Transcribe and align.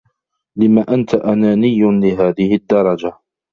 لم 0.57 0.79
أنت 0.79 1.15
أناني 1.15 1.79
لهذه 2.01 2.55
الدّرجة؟ 2.55 3.13